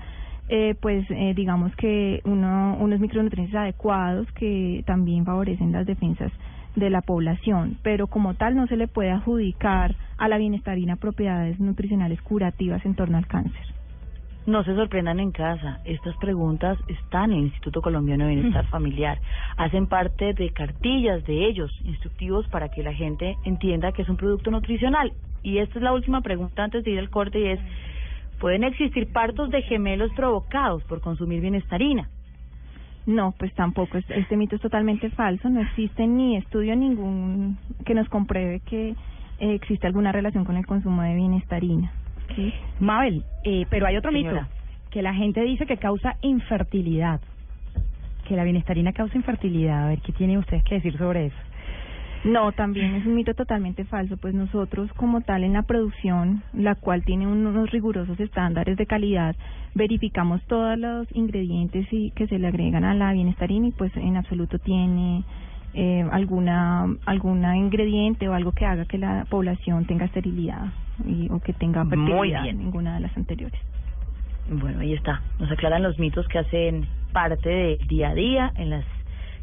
[0.48, 6.32] eh, pues, eh, digamos que uno, unos micronutrientes adecuados que también favorecen las defensas
[6.76, 11.60] de la población, pero como tal no se le puede adjudicar a la bienestarina propiedades
[11.60, 13.66] nutricionales curativas en torno al cáncer.
[14.46, 15.80] No se sorprendan en casa.
[15.86, 19.20] Estas preguntas están en el Instituto Colombiano de Bienestar Familiar.
[19.58, 24.18] Hacen parte de cartillas de ellos, instructivos para que la gente entienda que es un
[24.18, 25.14] producto nutricional.
[25.42, 27.60] Y esta es la última pregunta antes de ir al corte y es,
[28.39, 32.10] ¿pueden existir partos de gemelos provocados por consumir bienestarina?
[33.06, 33.98] No, pues tampoco.
[33.98, 35.50] Este, este mito es totalmente falso.
[35.50, 38.89] No existe ni estudio ningún que nos compruebe que
[39.39, 41.91] eh, existe alguna relación con el consumo de bienestarina.
[42.36, 42.54] ¿sí?
[42.80, 44.41] Mabel, eh, pero hay otro Señora.
[44.41, 44.54] mito,
[44.89, 47.21] que la gente dice que causa infertilidad.
[48.28, 49.86] Que la bienestarina causa infertilidad.
[49.86, 51.38] A ver, ¿qué tienen ustedes que decir sobre eso?
[52.26, 56.74] No, también es un mito totalmente falso, pues nosotros como tal en la producción, la
[56.74, 59.36] cual tiene unos rigurosos estándares de calidad,
[59.76, 64.18] verificamos todos los ingredientes y que se le agregan a la bienestarina y pues en
[64.18, 65.24] absoluto tiene
[65.76, 70.74] eh, alguna alguna ingrediente o algo que haga que la población tenga esterilidad
[71.06, 72.58] y, o que tenga fertilidad, bien.
[72.58, 73.60] ninguna de las anteriores.
[74.50, 75.22] Bueno, ahí está.
[75.40, 78.86] Nos aclaran los mitos que hacen parte del día a día en las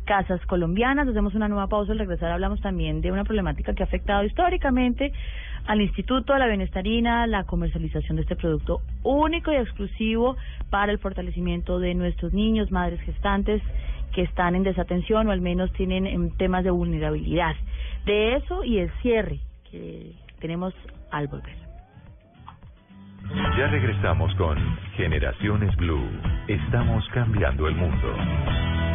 [0.05, 1.09] casas colombianas.
[1.09, 1.93] Hacemos una nueva pausa.
[1.93, 5.13] Al regresar hablamos también de una problemática que ha afectado históricamente
[5.67, 10.37] al Instituto de la Bienestarina, la comercialización de este producto único y exclusivo
[10.71, 13.63] para el fortalecimiento de nuestros niños, madres gestantes
[14.13, 17.55] que están en desatención o al menos tienen em, temas de vulnerabilidad.
[18.05, 20.75] De eso y el cierre que tenemos
[21.11, 21.63] al volver.
[23.57, 24.59] Ya regresamos con
[24.97, 26.09] Generaciones Blue.
[26.49, 28.92] Estamos cambiando el mundo.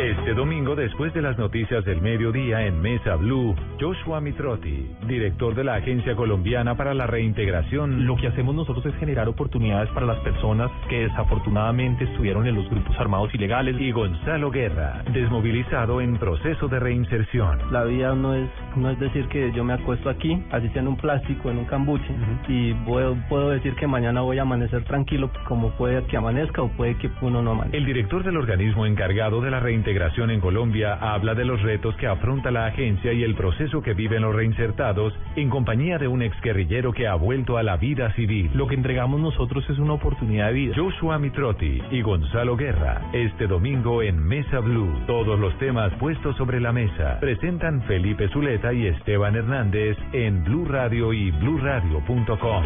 [0.00, 5.62] Este domingo, después de las noticias del mediodía en Mesa Blue, Joshua Mitrotti, director de
[5.62, 10.18] la Agencia Colombiana para la Reintegración, Lo que hacemos nosotros es generar oportunidades para las
[10.20, 13.76] personas que desafortunadamente estuvieron en los grupos armados ilegales.
[13.78, 17.58] y Gonzalo Guerra, desmovilizado en proceso de reinserción.
[17.70, 20.88] La vida no es No es decir que yo me acuesto aquí, así sea en
[20.88, 22.12] un plástico, en un cambuche,
[22.48, 26.68] y puedo, puedo decir que mañana voy a amanecer tranquilo, como puede que amanezca o
[26.68, 27.76] puede que uno no amanezca.
[27.76, 32.06] El director del organismo encargado de la reintegración en Colombia habla de los retos que
[32.06, 36.92] afronta la agencia y el proceso que viven los reinsertados en compañía de un exguerrillero
[36.92, 38.50] que ha vuelto a la vida civil.
[38.54, 40.74] Lo que entregamos nosotros es una oportunidad de vida.
[40.76, 45.04] Joshua Mitrotti y Gonzalo Guerra, este domingo en Mesa Blue.
[45.06, 47.18] Todos los temas puestos sobre la mesa.
[47.20, 52.64] Presentan Felipe Zuleta y Esteban Hernández en Blue Radio y bluradio.com.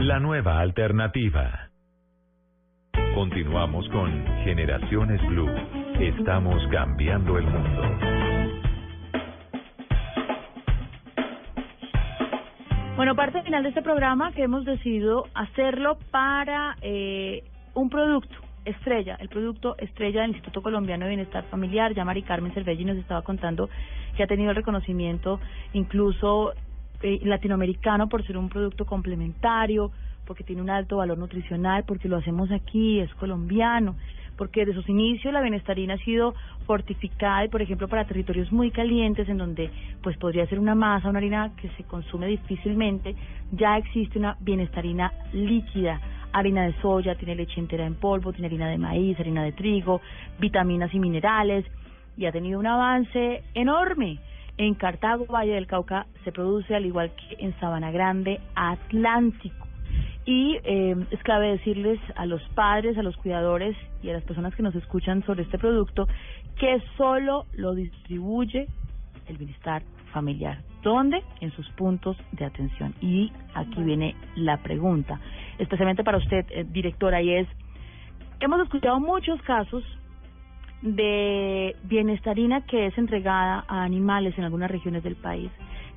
[0.00, 1.68] La nueva alternativa.
[3.14, 4.10] Continuamos con
[4.44, 5.81] Generaciones Blue.
[6.00, 7.82] Estamos cambiando el mundo.
[12.96, 17.42] Bueno, parte final de este programa que hemos decidido hacerlo para eh,
[17.74, 21.94] un producto estrella, el producto estrella del Instituto Colombiano de Bienestar Familiar.
[21.94, 23.68] Ya Mari Carmen Cervelli nos estaba contando
[24.16, 25.40] que ha tenido el reconocimiento
[25.72, 26.52] incluso
[27.02, 29.90] eh, latinoamericano por ser un producto complementario,
[30.26, 33.96] porque tiene un alto valor nutricional, porque lo hacemos aquí, es colombiano,
[34.36, 36.34] porque desde sus inicios la bienestarina ha sido
[36.66, 39.70] fortificada y por ejemplo para territorios muy calientes en donde
[40.02, 43.14] pues podría ser una masa, una harina que se consume difícilmente,
[43.52, 46.00] ya existe una bienestarina líquida,
[46.32, 50.00] harina de soya, tiene leche entera en polvo, tiene harina de maíz, harina de trigo,
[50.38, 51.64] vitaminas y minerales
[52.16, 54.18] y ha tenido un avance enorme.
[54.58, 59.71] En Cartago, Valle del Cauca, se produce al igual que en Sabana Grande, Atlántico.
[60.24, 64.54] Y eh, es clave decirles a los padres, a los cuidadores y a las personas
[64.54, 66.06] que nos escuchan sobre este producto
[66.58, 68.68] que solo lo distribuye
[69.26, 69.82] el bienestar
[70.12, 70.58] familiar.
[70.82, 71.22] ¿Dónde?
[71.40, 72.94] En sus puntos de atención.
[73.00, 75.20] Y aquí viene la pregunta,
[75.58, 77.48] especialmente para usted, eh, directora, y es,
[78.40, 79.82] hemos escuchado muchos casos
[80.82, 85.50] de bienestarina que es entregada a animales en algunas regiones del país.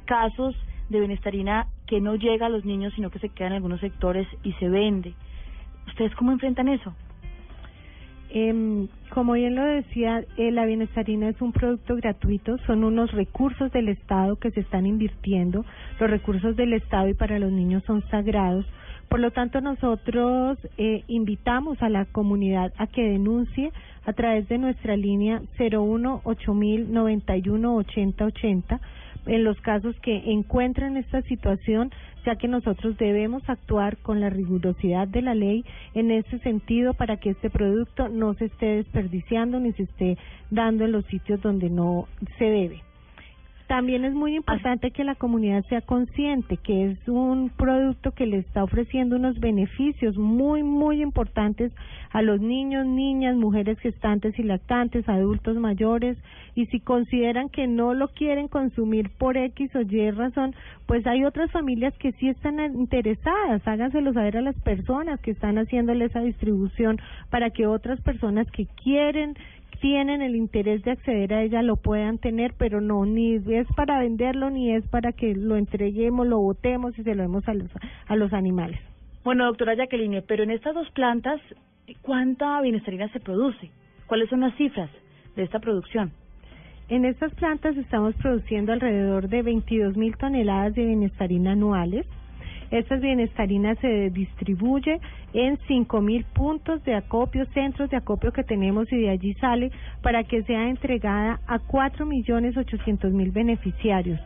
[0.06, 0.56] Casos
[0.90, 4.28] de bienestarina que no llega a los niños, sino que se queda en algunos sectores
[4.44, 5.14] y se vende.
[5.88, 6.94] ¿Ustedes cómo enfrentan eso?
[8.30, 13.72] Eh, como bien lo decía, eh, la bienestarina es un producto gratuito, son unos recursos
[13.72, 15.64] del Estado que se están invirtiendo.
[16.00, 18.66] Los recursos del Estado y para los niños son sagrados.
[19.08, 23.72] Por lo tanto, nosotros eh, invitamos a la comunidad a que denuncie
[24.06, 26.22] a través de nuestra línea 01
[29.26, 31.92] 8000 91 80 80 en los casos que encuentren esta situación,
[32.26, 37.18] ya que nosotros debemos actuar con la rigurosidad de la ley en ese sentido para
[37.18, 40.18] que este producto no se esté desperdiciando ni se esté
[40.50, 42.08] dando en los sitios donde no
[42.38, 42.82] se debe.
[43.68, 48.38] También es muy importante que la comunidad sea consciente que es un producto que le
[48.38, 51.72] está ofreciendo unos beneficios muy, muy importantes
[52.12, 56.18] a los niños, niñas, mujeres gestantes y lactantes, adultos mayores,
[56.54, 61.26] y si consideran que no lo quieren consumir por X o Y razón, pues hay
[61.26, 66.22] otras familias que sí están interesadas, háganselo saber a las personas que están haciéndole esa
[66.22, 66.98] distribución
[67.30, 69.36] para que otras personas que quieren
[69.80, 74.00] tienen el interés de acceder a ella lo puedan tener, pero no, ni es para
[74.00, 77.70] venderlo, ni es para que lo entreguemos, lo botemos y se lo demos a los,
[78.08, 78.80] a los animales.
[79.24, 81.42] Bueno, doctora Jacqueline, pero en estas dos plantas,
[82.02, 83.72] ¿cuánta bienestarina se produce?
[84.08, 84.90] ¿Cuáles son las cifras
[85.36, 86.12] de esta producción?
[86.88, 92.06] En estas plantas estamos produciendo alrededor de 22 mil toneladas de bienestarina anuales.
[92.76, 95.00] Estas bienestarinas se distribuye
[95.32, 100.26] en 5.000 puntos de acopio, centros de acopio que tenemos y de allí sale para
[100.26, 104.20] que sea entregada a 4.800.000 beneficiarios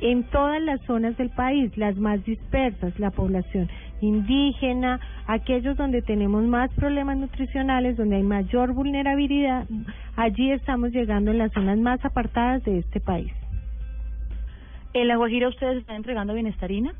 [0.00, 3.68] en todas las zonas del país, las más dispersas, la población
[4.00, 9.66] indígena, aquellos donde tenemos más problemas nutricionales, donde hay mayor vulnerabilidad,
[10.16, 13.30] allí estamos llegando en las zonas más apartadas de este país.
[14.94, 16.94] ¿En La Guajira ustedes están entregando bienestarina?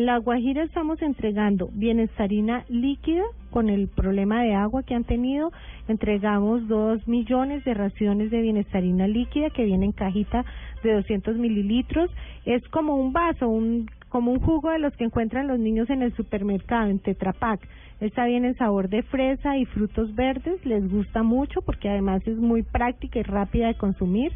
[0.00, 5.52] La Guajira estamos entregando bienestarina líquida con el problema de agua que han tenido.
[5.88, 10.46] Entregamos dos millones de raciones de bienestarina líquida que viene en cajita
[10.82, 12.10] de 200 mililitros.
[12.46, 16.00] Es como un vaso, un como un jugo de los que encuentran los niños en
[16.00, 17.60] el supermercado, en Tetra Pak.
[18.00, 22.38] Está bien en sabor de fresa y frutos verdes, les gusta mucho porque además es
[22.38, 24.32] muy práctica y rápida de consumir.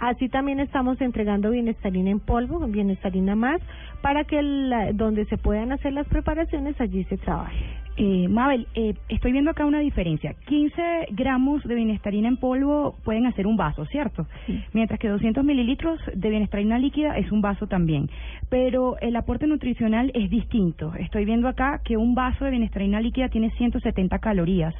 [0.00, 3.60] Así también estamos entregando bienestarina en polvo, bienestarina más,
[4.00, 7.64] para que la, donde se puedan hacer las preparaciones allí se trabaje.
[8.00, 10.32] Eh, Mabel, eh, estoy viendo acá una diferencia.
[10.46, 14.24] 15 gramos de bienestarina en polvo pueden hacer un vaso, ¿cierto?
[14.72, 18.08] Mientras que 200 mililitros de bienestarina líquida es un vaso también.
[18.48, 20.94] Pero el aporte nutricional es distinto.
[20.94, 24.76] Estoy viendo acá que un vaso de bienestarina líquida tiene 170 calorías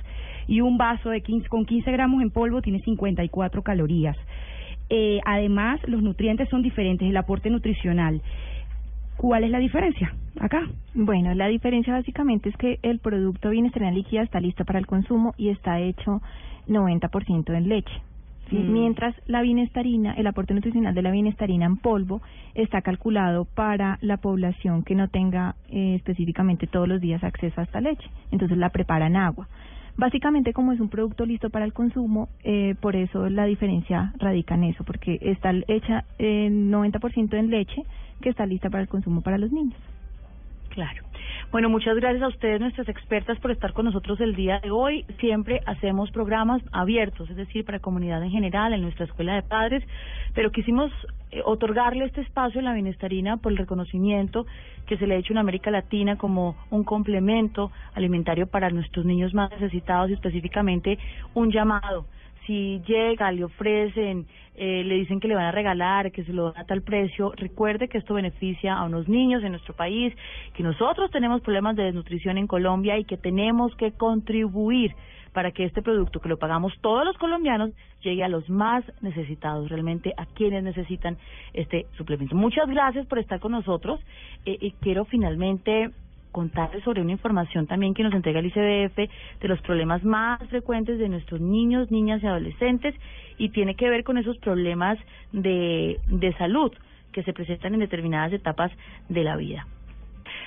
[0.46, 4.16] y un vaso de 15, con 15 gramos en polvo tiene 54 calorías.
[4.90, 8.22] Eh, además, los nutrientes son diferentes, el aporte nutricional.
[9.16, 10.62] ¿Cuál es la diferencia acá?
[10.94, 15.34] Bueno, la diferencia básicamente es que el producto bienestarina líquida está listo para el consumo
[15.36, 16.22] y está hecho
[16.68, 17.92] 90% en leche.
[18.48, 18.56] ¿sí?
[18.56, 18.72] Mm.
[18.72, 22.22] Mientras la bienestarina, el aporte nutricional de la bienestarina en polvo
[22.54, 27.64] está calculado para la población que no tenga eh, específicamente todos los días acceso a
[27.64, 28.08] esta leche.
[28.30, 29.48] Entonces la preparan agua.
[29.98, 34.54] Básicamente, como es un producto listo para el consumo, eh, por eso la diferencia radica
[34.54, 37.82] en eso, porque está hecha en 90% en leche
[38.22, 39.76] que está lista para el consumo para los niños.
[40.70, 41.02] Claro.
[41.50, 45.06] Bueno, muchas gracias a ustedes, nuestras expertas, por estar con nosotros el día de hoy.
[45.18, 49.82] Siempre hacemos programas abiertos, es decir, para comunidad en general, en nuestra escuela de padres,
[50.34, 50.92] pero quisimos
[51.30, 54.46] eh, otorgarle este espacio a la bienestarina por el reconocimiento
[54.86, 59.32] que se le ha hecho en América Latina como un complemento alimentario para nuestros niños
[59.32, 60.98] más necesitados y específicamente
[61.34, 62.04] un llamado
[62.48, 66.50] si llega, le ofrecen, eh, le dicen que le van a regalar, que se lo
[66.50, 70.14] dan a tal precio, recuerde que esto beneficia a unos niños en nuestro país,
[70.54, 74.94] que nosotros tenemos problemas de desnutrición en Colombia y que tenemos que contribuir
[75.34, 79.68] para que este producto, que lo pagamos todos los colombianos, llegue a los más necesitados,
[79.68, 81.18] realmente a quienes necesitan
[81.52, 82.34] este suplemento.
[82.34, 84.00] Muchas gracias por estar con nosotros
[84.46, 85.90] eh, y quiero finalmente
[86.38, 88.96] contarles sobre una información también que nos entrega el ICBF
[89.40, 92.94] de los problemas más frecuentes de nuestros niños, niñas y adolescentes
[93.38, 95.00] y tiene que ver con esos problemas
[95.32, 96.72] de, de salud
[97.10, 98.70] que se presentan en determinadas etapas
[99.08, 99.66] de la vida.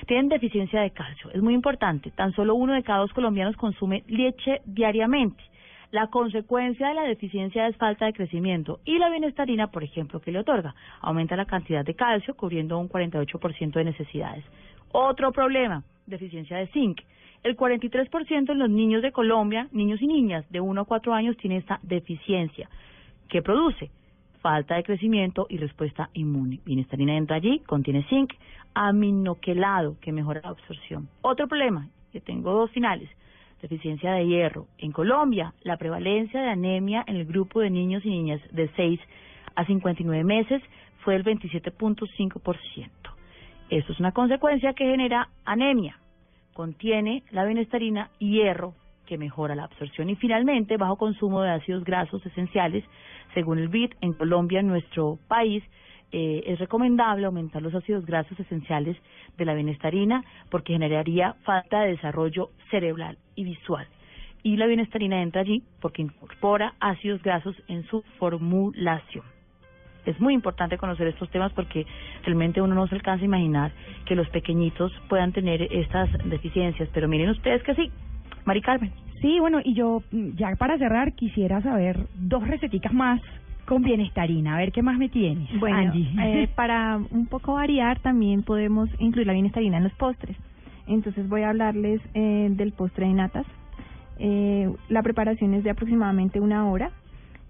[0.06, 4.02] Tienen deficiencia de calcio, es muy importante, tan solo uno de cada dos colombianos consume
[4.08, 5.44] leche diariamente.
[5.92, 10.32] La consecuencia de la deficiencia es falta de crecimiento y la bienestarina, por ejemplo, que
[10.32, 14.42] le otorga, aumenta la cantidad de calcio cubriendo un 48% de necesidades.
[14.90, 17.02] Otro problema, deficiencia de zinc.
[17.42, 21.36] El 43% de los niños de Colombia, niños y niñas de 1 a 4 años,
[21.36, 22.70] tiene esta deficiencia.
[23.28, 23.90] ¿Qué produce?
[24.40, 26.60] Falta de crecimiento y respuesta inmune.
[26.64, 28.32] Bienestarina entra allí, contiene zinc,
[28.72, 31.10] aminoquelado, que mejora la absorción.
[31.20, 33.10] Otro problema, que tengo dos finales,
[33.62, 34.66] deficiencia de hierro.
[34.76, 39.00] En Colombia, la prevalencia de anemia en el grupo de niños y niñas de 6
[39.54, 40.62] a 59 meses
[40.98, 42.90] fue del 27.5%.
[43.70, 45.98] Esto es una consecuencia que genera anemia.
[46.52, 48.74] Contiene la bienestarina hierro
[49.06, 52.84] que mejora la absorción y finalmente bajo consumo de ácidos grasos esenciales.
[53.34, 55.62] Según el BID, en Colombia, en nuestro país,
[56.12, 58.96] eh, es recomendable aumentar los ácidos grasos esenciales
[59.38, 63.86] de la bienestarina porque generaría falta de desarrollo cerebral y visual.
[64.42, 69.24] Y la bienestarina entra allí porque incorpora ácidos grasos en su formulación.
[70.04, 71.86] Es muy importante conocer estos temas porque
[72.24, 73.72] realmente uno no se alcanza a imaginar
[74.04, 76.88] que los pequeñitos puedan tener estas deficiencias.
[76.92, 77.90] Pero miren ustedes que sí.
[78.44, 78.92] Mari Carmen.
[79.20, 83.20] Sí, bueno, y yo mm, ya para cerrar quisiera saber dos receticas más
[83.66, 84.54] con bienestarina.
[84.54, 86.10] A ver qué más me tienes, Bueno, Angie.
[86.22, 90.36] eh, para un poco variar, también podemos incluir la bienestarina en los postres.
[90.86, 93.46] Entonces voy a hablarles eh, del postre de natas.
[94.18, 96.90] Eh, la preparación es de aproximadamente una hora.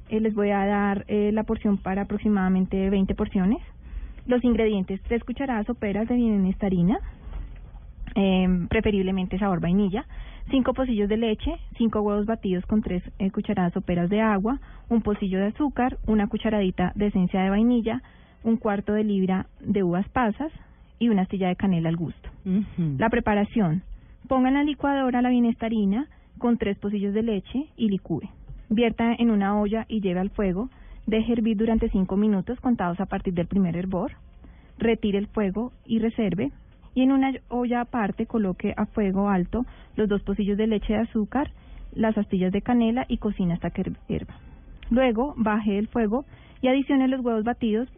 [0.09, 3.59] Eh, les voy a dar eh, la porción para aproximadamente 20 porciones.
[4.27, 6.99] Los ingredientes, tres cucharadas soperas de bienestarina,
[8.69, 10.05] preferiblemente sabor vainilla,
[10.51, 15.03] cinco pocillos de leche, cinco huevos batidos con tres eh, cucharadas soperas de agua, un
[15.03, 18.03] pocillo de azúcar, una cucharadita de esencia de vainilla,
[18.45, 20.53] un cuarto de libra de uvas pasas
[20.99, 22.29] y una astilla de canela al gusto.
[22.99, 23.83] La preparación.
[24.29, 26.07] Ponga en la licuadora la bienestarina
[26.39, 28.23] con tres pocillos de leche y licúe.
[28.69, 30.71] Vierta en una olla y lleve al fuego.
[31.07, 34.13] Deje hervir durante cinco minutos contados a partir del primer hervor.
[34.79, 36.53] Retire el fuego y reserve.
[36.95, 39.65] Y en una olla aparte coloque a fuego alto
[39.97, 41.51] los dos pocillos de leche de azúcar,
[41.95, 44.35] las astillas de canela y cocina hasta que hierva.
[44.91, 46.25] Luego baje el fuego
[46.61, 47.89] y adicione los huevos batidos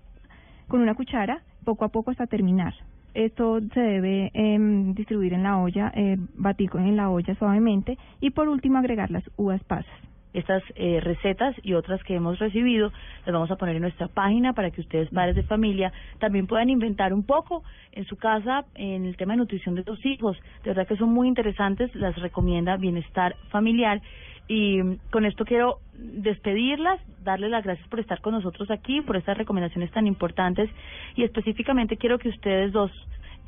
[0.68, 2.74] con una cuchara poco a poco hasta terminar.
[3.14, 8.30] Esto se debe em, distribuir en la olla, eh, batir en la olla suavemente y
[8.30, 10.13] por último agregar las uvas pasas.
[10.35, 12.92] Estas eh, recetas y otras que hemos recibido
[13.25, 16.68] las vamos a poner en nuestra página para que ustedes, padres de familia, también puedan
[16.68, 20.37] inventar un poco en su casa en el tema de nutrición de sus hijos.
[20.62, 24.03] De verdad que son muy interesantes, las recomienda Bienestar Familiar.
[24.49, 29.16] Y mm, con esto quiero despedirlas, darles las gracias por estar con nosotros aquí, por
[29.16, 30.68] estas recomendaciones tan importantes
[31.16, 32.90] y específicamente quiero que ustedes dos,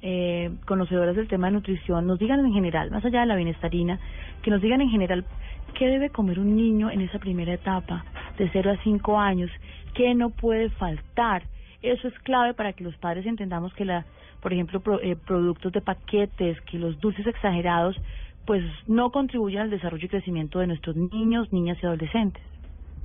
[0.02, 3.98] eh, conocedoras del tema de nutrición, nos digan en general, más allá de la bienestarina,
[4.42, 5.24] que nos digan en general
[5.74, 8.04] qué debe comer un niño en esa primera etapa,
[8.38, 9.50] de 0 a 5 años,
[9.94, 11.42] qué no puede faltar.
[11.82, 14.04] Eso es clave para que los padres entendamos que la,
[14.42, 17.96] por ejemplo, pro- eh, productos de paquetes, que los dulces exagerados,
[18.46, 22.42] pues no contribuyen al desarrollo y crecimiento de nuestros niños, niñas y adolescentes.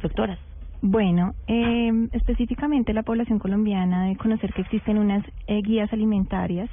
[0.02, 0.38] Doctoras.
[0.82, 6.70] Bueno, eh, específicamente la población colombiana debe conocer que existen unas eh, guías alimentarias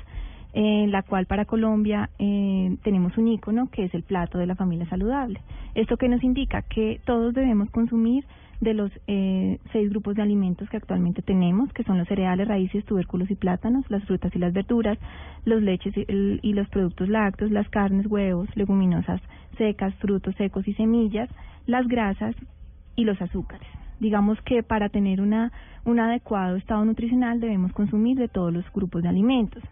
[0.54, 4.56] en la cual para Colombia eh, tenemos un icono que es el plato de la
[4.56, 5.42] familia saludable.
[5.74, 8.24] Esto que nos indica que todos debemos consumir
[8.62, 12.86] de los eh, seis grupos de alimentos que actualmente tenemos, que son los cereales, raíces,
[12.86, 14.98] tubérculos y plátanos, las frutas y las verduras,
[15.44, 16.06] los leches y,
[16.42, 19.20] y los productos lácteos, las carnes, huevos, leguminosas
[19.58, 21.28] secas, frutos secos y semillas,
[21.66, 22.34] las grasas
[22.96, 23.77] y los azúcares.
[24.00, 25.52] Digamos que para tener una,
[25.84, 29.62] un adecuado estado nutricional debemos consumir de todos los grupos de alimentos.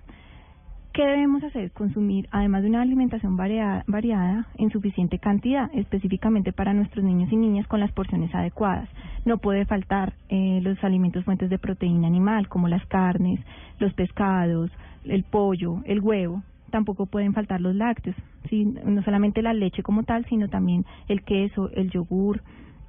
[0.97, 1.73] ¿Qué debemos hacer?
[1.73, 7.37] Consumir, además de una alimentación variada, variada en suficiente cantidad, específicamente para nuestros niños y
[7.37, 8.89] niñas con las porciones adecuadas.
[9.27, 13.41] No puede faltar eh, los alimentos fuentes de proteína animal, como las carnes,
[13.79, 14.71] los pescados,
[15.05, 16.43] el pollo, el huevo.
[16.71, 18.17] Tampoco pueden faltar los lácteos,
[18.49, 18.65] ¿sí?
[18.65, 22.41] no solamente la leche como tal, sino también el queso, el yogur,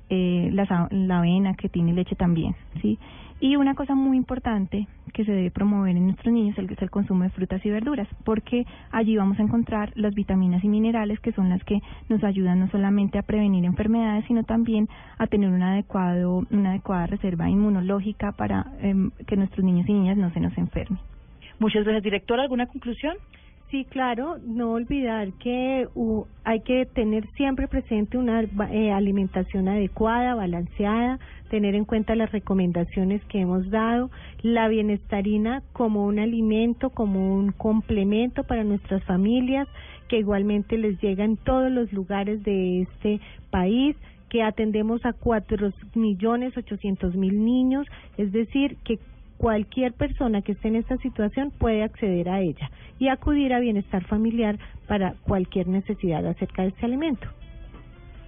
[0.09, 2.97] eh, la, la avena que tiene leche también, ¿sí?
[3.39, 6.81] Y una cosa muy importante que se debe promover en nuestros niños es el, es
[6.81, 11.19] el consumo de frutas y verduras, porque allí vamos a encontrar las vitaminas y minerales
[11.19, 11.79] que son las que
[12.09, 14.87] nos ayudan no solamente a prevenir enfermedades, sino también
[15.19, 20.17] a tener un adecuado, una adecuada reserva inmunológica para em, que nuestros niños y niñas
[20.17, 20.99] no se nos enfermen.
[21.59, 22.41] Muchas gracias, directora.
[22.41, 23.17] ¿Alguna conclusión?
[23.69, 30.35] Sí, claro, no olvidar que uh, hay que tener siempre presente una eh, alimentación adecuada,
[30.35, 34.09] balanceada, tener en cuenta las recomendaciones que hemos dado,
[34.41, 39.67] la bienestarina como un alimento, como un complemento para nuestras familias,
[40.07, 43.97] que igualmente les llega en todos los lugares de este país
[44.29, 47.85] que atendemos a cuatro millones ochocientos mil niños,
[48.17, 48.97] es decir, que
[49.37, 54.03] cualquier persona que esté en esta situación puede acceder a ella y acudir a bienestar
[54.05, 54.57] familiar
[54.87, 57.27] para cualquier necesidad acerca de este alimento.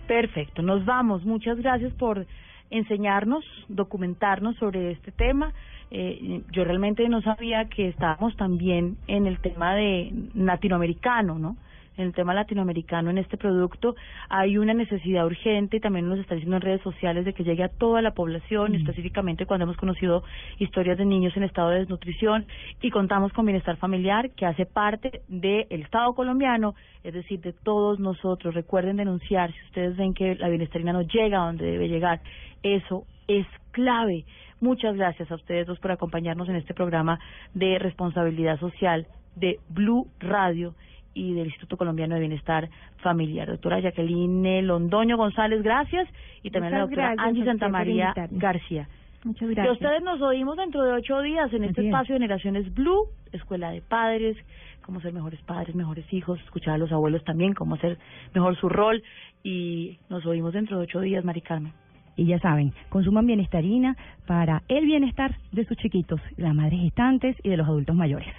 [0.08, 1.26] Perfecto, nos vamos.
[1.26, 2.26] Muchas gracias por
[2.70, 5.54] enseñarnos, documentarnos sobre este tema.
[5.92, 11.58] Eh, yo realmente no sabía que estábamos también en el tema de latinoamericano, ¿no?
[12.00, 13.94] En el tema latinoamericano en este producto
[14.30, 17.62] hay una necesidad urgente y también nos está diciendo en redes sociales de que llegue
[17.62, 20.24] a toda la población, específicamente cuando hemos conocido
[20.60, 22.46] historias de niños en estado de desnutrición
[22.82, 26.74] y contamos con bienestar familiar que hace parte del Estado colombiano,
[27.04, 28.56] es decir, de todos nosotros.
[28.56, 32.22] Recuerden denunciar si ustedes ven que la bienestarina no llega a donde debe llegar.
[32.64, 34.24] Eso es clave.
[34.62, 37.20] Muchas gracias a ustedes dos por acompañarnos en este programa
[37.54, 40.76] de responsabilidad social de Blue Radio
[41.14, 43.48] y del Instituto Colombiano de Bienestar Familiar.
[43.48, 46.08] Doctora Jacqueline Londoño González, gracias.
[46.44, 48.14] Y también la doctora gracias Angie Santamaría.
[48.32, 48.88] García.
[49.24, 49.74] Muchas Que gracias.
[49.74, 51.88] ustedes nos oímos dentro de ocho días en este es.
[51.88, 54.38] espacio de Generaciones Blue, Escuela de Padres,
[54.82, 57.98] cómo ser mejores padres, mejores hijos, escuchar a los abuelos también, cómo hacer
[58.34, 59.04] mejor su rol.
[59.44, 61.74] Y nos oímos dentro de ocho días, Mari Carmen.
[62.16, 63.96] Y ya saben, consuman bienestarina
[64.26, 68.34] para el bienestar de sus chiquitos, las madres gestantes y de los adultos mayores.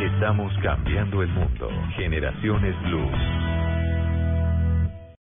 [0.00, 1.70] Estamos cambiando el mundo.
[1.96, 3.10] Generaciones Blue.